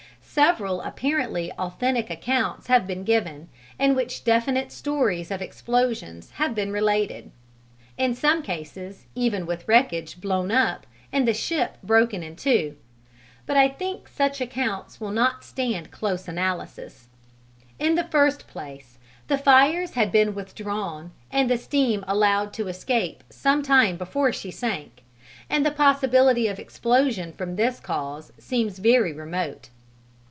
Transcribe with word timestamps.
Several 0.33 0.79
apparently 0.79 1.51
authentic 1.59 2.09
accounts 2.09 2.67
have 2.67 2.87
been 2.87 3.03
given, 3.03 3.49
in 3.77 3.95
which 3.95 4.23
definite 4.23 4.71
stories 4.71 5.29
of 5.29 5.41
explosions 5.41 6.31
have 6.35 6.55
been 6.55 6.71
related 6.71 7.31
in 7.97 8.15
some 8.15 8.41
cases 8.41 9.07
even 9.13 9.45
with 9.45 9.67
wreckage 9.67 10.21
blown 10.21 10.49
up 10.49 10.87
and 11.11 11.27
the 11.27 11.33
ship 11.33 11.77
broken 11.83 12.23
in 12.23 12.37
two; 12.37 12.77
but 13.45 13.57
I 13.57 13.67
think 13.67 14.07
such 14.07 14.39
accounts 14.39 15.01
will 15.01 15.11
not 15.11 15.43
stand 15.43 15.91
close 15.91 16.29
analysis. 16.29 17.09
In 17.77 17.95
the 17.95 18.05
first 18.05 18.47
place 18.47 18.99
the 19.27 19.37
fires 19.37 19.95
had 19.95 20.13
been 20.13 20.33
withdrawn 20.33 21.11
and 21.29 21.49
the 21.49 21.57
steam 21.57 22.05
allowed 22.07 22.53
to 22.53 22.69
escape 22.69 23.21
some 23.29 23.61
time 23.63 23.97
before 23.97 24.31
she 24.31 24.49
sank, 24.49 25.03
and 25.49 25.65
the 25.65 25.71
possibility 25.71 26.47
of 26.47 26.57
explosion 26.57 27.33
from 27.33 27.57
this 27.57 27.81
cause 27.81 28.31
seems 28.39 28.79
very 28.79 29.11
remote. 29.11 29.67